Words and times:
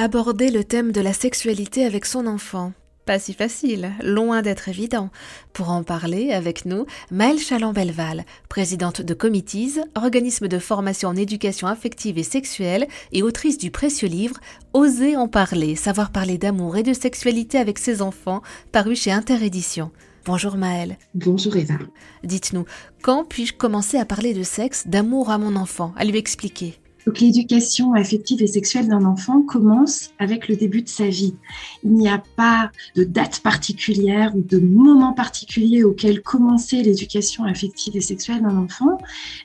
Aborder 0.00 0.52
le 0.52 0.62
thème 0.62 0.92
de 0.92 1.00
la 1.00 1.12
sexualité 1.12 1.84
avec 1.84 2.04
son 2.04 2.28
enfant. 2.28 2.72
Pas 3.04 3.18
si 3.18 3.34
facile, 3.34 3.90
loin 4.00 4.42
d'être 4.42 4.68
évident. 4.68 5.10
Pour 5.52 5.70
en 5.70 5.82
parler 5.82 6.30
avec 6.30 6.66
nous, 6.66 6.86
Maëlle 7.10 7.40
Chaland-Belval, 7.40 8.24
présidente 8.48 9.02
de 9.02 9.12
Committees, 9.12 9.80
organisme 9.96 10.46
de 10.46 10.60
formation 10.60 11.08
en 11.08 11.16
éducation 11.16 11.66
affective 11.66 12.16
et 12.16 12.22
sexuelle 12.22 12.86
et 13.10 13.24
autrice 13.24 13.58
du 13.58 13.72
précieux 13.72 14.06
livre 14.06 14.36
Oser 14.72 15.16
en 15.16 15.26
parler, 15.26 15.74
savoir 15.74 16.12
parler 16.12 16.38
d'amour 16.38 16.76
et 16.76 16.84
de 16.84 16.92
sexualité 16.92 17.58
avec 17.58 17.80
ses 17.80 18.00
enfants, 18.00 18.42
paru 18.70 18.94
chez 18.94 19.10
Interédition. 19.10 19.90
Bonjour 20.26 20.56
Maëlle. 20.56 20.96
Bonjour 21.16 21.56
Eva. 21.56 21.74
Dites-nous, 22.22 22.66
quand 23.02 23.24
puis-je 23.24 23.54
commencer 23.54 23.98
à 23.98 24.04
parler 24.04 24.32
de 24.32 24.44
sexe, 24.44 24.86
d'amour 24.86 25.30
à 25.30 25.38
mon 25.38 25.56
enfant, 25.56 25.92
à 25.96 26.04
lui 26.04 26.18
expliquer 26.18 26.78
donc 27.08 27.20
l'éducation 27.20 27.94
affective 27.94 28.42
et 28.42 28.46
sexuelle 28.46 28.86
d'un 28.86 29.06
enfant 29.06 29.40
commence 29.40 30.10
avec 30.18 30.46
le 30.46 30.56
début 30.56 30.82
de 30.82 30.90
sa 30.90 31.08
vie. 31.08 31.34
Il 31.82 31.94
n'y 31.94 32.06
a 32.06 32.22
pas 32.36 32.70
de 32.96 33.02
date 33.02 33.40
particulière 33.40 34.36
ou 34.36 34.42
de 34.42 34.58
moment 34.58 35.14
particulier 35.14 35.84
auquel 35.84 36.20
commencer 36.20 36.82
l'éducation 36.82 37.44
affective 37.44 37.96
et 37.96 38.02
sexuelle 38.02 38.42
d'un 38.42 38.58
enfant. 38.58 38.98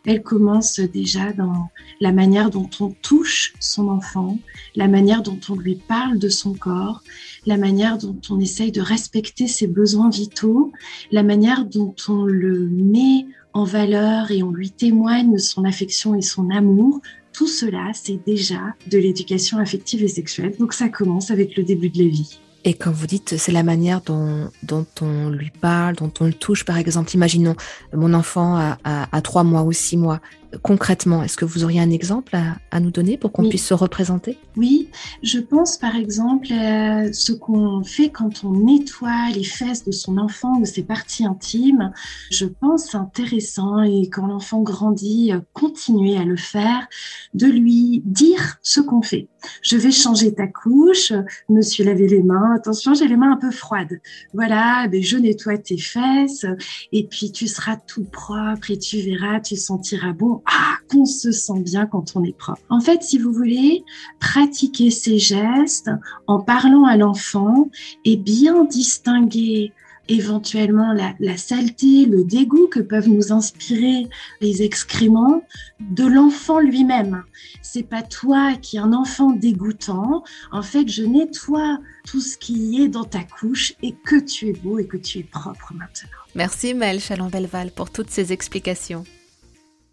Elle 0.05 0.23
commence 0.23 0.81
déjà 0.81 1.31
dans 1.31 1.70
la 2.02 2.12
manière 2.12 2.49
dont 2.49 2.70
on 2.81 2.90
touche 2.90 3.54
son 3.62 3.88
enfant, 3.88 4.40
la 4.76 4.90
manière 4.90 5.23
dont 5.23 5.40
on 5.48 5.55
lui 5.55 5.76
parle 5.76 6.20
de 6.20 6.27
son 6.27 6.55
corps, 6.55 7.02
la 7.45 7.55
manière 7.55 7.98
dont 7.98 8.20
on 8.30 8.41
essaye 8.41 8.73
de 8.73 8.82
respecter 8.82 9.48
ses 9.48 9.68
besoins 9.68 10.09
vitaux, 10.09 10.73
la 11.13 11.23
manière 11.23 11.63
dont 11.63 11.95
on 12.09 12.26
le 12.26 12.68
met 12.68 13.26
en 13.54 13.63
valeur 13.63 14.32
et 14.32 14.43
on 14.43 14.52
lui 14.52 14.71
témoigne 14.71 15.38
son 15.38 15.63
affection 15.63 16.13
et 16.13 16.21
son 16.21 16.49
amour 16.49 16.99
tout 17.33 17.47
cela, 17.47 17.91
c'est 17.93 18.23
déjà 18.25 18.61
de 18.87 18.97
l'éducation 18.97 19.57
affective 19.57 20.03
et 20.03 20.07
sexuelle. 20.07 20.55
Donc 20.59 20.73
ça 20.73 20.87
commence 20.87 21.31
avec 21.31 21.57
le 21.57 21.63
début 21.63 21.89
de 21.89 22.03
la 22.03 22.09
vie. 22.09 22.39
Et 22.65 22.73
quand 22.73 22.91
vous 22.91 23.07
dites, 23.07 23.35
c'est 23.37 23.51
la 23.51 23.63
manière 23.63 23.99
dont, 24.01 24.49
dont, 24.63 24.85
on 25.01 25.29
lui 25.29 25.51
parle, 25.51 25.95
dont 25.95 26.12
on 26.21 26.25
le 26.25 26.34
touche, 26.34 26.63
par 26.63 26.77
exemple, 26.77 27.13
imaginons 27.13 27.55
mon 27.93 28.13
enfant 28.13 28.55
a, 28.55 29.21
trois 29.21 29.43
mois 29.43 29.63
ou 29.63 29.73
six 29.73 29.98
mois, 29.98 30.21
concrètement, 30.62 31.23
est-ce 31.23 31.37
que 31.37 31.46
vous 31.46 31.63
auriez 31.63 31.82
un 31.82 31.90
exemple 31.90 32.35
à, 32.35 32.79
nous 32.79 32.91
donner 32.91 33.18
pour 33.18 33.32
qu'on 33.32 33.48
puisse 33.48 33.65
se 33.65 33.73
représenter? 33.73 34.37
Oui, 34.57 34.90
je 35.21 35.40
pense 35.40 35.77
par 35.77 35.96
exemple 35.96 36.51
à 36.51 37.12
ce 37.13 37.32
qu'on 37.32 37.84
fait 37.84 38.09
quand 38.09 38.43
on 38.43 38.51
nettoie 38.51 39.29
les 39.34 39.43
fesses 39.43 39.85
de 39.85 39.91
son 39.91 40.18
enfant 40.18 40.59
ou 40.59 40.65
ses 40.65 40.84
parties 40.84 41.26
intimes. 41.26 41.91
Je 42.31 42.46
pense 42.46 42.93
intéressant 42.96 43.81
et 43.81 44.09
quand 44.09 44.27
l'enfant 44.27 44.62
grandit, 44.62 45.31
continuer 45.54 46.18
à 46.18 46.24
le 46.24 46.35
faire, 46.35 46.87
de 47.34 47.48
lui 47.48 48.01
dire 48.05 48.57
ce 48.62 48.81
qu'on 48.81 49.01
fait. 49.01 49.27
Je 49.62 49.77
vais 49.77 49.91
changer 49.91 50.34
ta 50.34 50.48
couche, 50.48 51.13
me 51.49 51.62
suis 51.62 51.84
lavé 51.84 52.07
les 52.07 52.24
mains, 52.24 52.55
attention, 52.55 52.93
j'ai 52.93 53.07
les 53.07 53.18
mains 53.18 53.34
un 53.34 53.37
peu 53.37 53.51
froides. 53.51 53.99
Voilà, 54.34 54.87
mais 54.91 55.01
je 55.01 55.18
nettoie 55.18 55.57
tes 55.57 55.77
fesses 55.77 56.46
et 56.91 57.07
puis 57.07 57.31
tu 57.31 57.48
seras 57.48 57.77
tout 57.77 58.05
propre 58.05 58.71
et 58.71 58.77
tu 58.77 58.99
verras, 58.99 59.40
tu 59.40 59.55
sentiras 59.55 60.13
bon 60.13 60.43
ah, 60.46 60.77
qu'on 60.90 61.05
se 61.05 61.32
sent 61.32 61.62
bien 61.62 61.86
quand 61.86 62.13
on 62.16 62.24
est 62.24 62.38
propre. 62.38 62.62
En 62.70 62.80
fait, 62.80 63.04
si 63.04 63.18
vous 63.18 63.32
voulez, 63.32 63.84
pratiquer 64.19 64.91
ces 64.91 65.19
gestes 65.19 65.90
en 66.28 66.40
parlant 66.40 66.86
à 66.86 66.97
l'enfant 66.97 67.69
et 68.06 68.18
bien 68.18 68.66
distinguer 68.66 69.74
éventuellement 70.09 70.94
la, 70.94 71.38
saleté, 71.38 72.06
le 72.06 72.24
dégoût 72.24 72.68
que 72.68 72.80
peuvent 72.80 73.08
nous 73.08 73.31
inspirer 73.31 74.08
les 74.41 74.62
excréments 74.62 75.44
de 75.80 76.06
l'enfant 76.06 76.59
lui-même. 76.59 77.24
C'est 77.62 77.84
pas 77.84 78.02
toi 78.02 78.53
qui 78.62 78.78
es 78.78 78.80
un 78.80 78.94
enfant 78.94 79.31
dégoûtant. 79.31 80.24
En 80.52 80.62
fait, 80.62 80.90
je 80.90 81.03
nettoie 81.03 81.80
tout 82.06 82.19
ce 82.19 82.38
qui 82.38 82.81
est 82.81 82.90
dans 82.90 83.06
ta 83.06 83.24
couche 83.24 83.74
et 83.81 83.96
que 84.06 84.19
tu 84.19 84.50
es 84.50 84.53
beau 84.53 84.78
et 84.80 84.88
que 84.88 84.97
tu 84.97 85.19
es 85.19 85.24
propre 85.24 85.74
maintenant. 85.74 86.09
Merci 86.36 86.74
Maëlle 86.74 87.00
Chalon-Belval 87.00 87.72
pour 87.72 87.90
toutes 87.90 88.09
ces 88.09 88.34
explications. 88.34 89.06